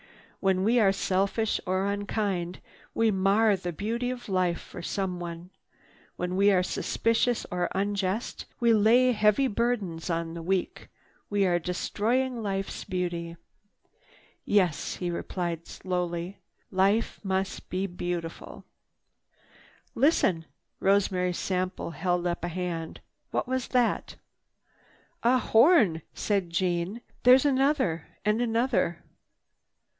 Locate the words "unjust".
7.75-8.45